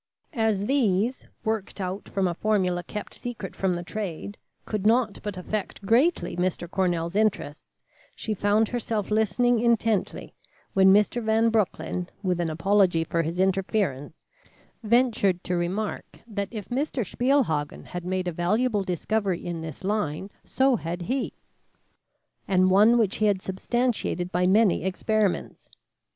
[0.33, 4.35] As these, worked out from a formula kept secret from the trade,
[4.65, 6.67] could not but affect greatly Mr.
[6.67, 7.83] Cornell's interests,
[8.15, 10.33] she found herself listening intently,
[10.73, 11.23] when Mr.
[11.23, 14.25] Van Broecklyn, with an apology for his interference,
[14.81, 17.05] ventured to remark that if Mr.
[17.05, 21.31] Spielhagen had made a valuable discovery in this line, so had he,
[22.47, 25.69] and one which he had substantiated by many experiments.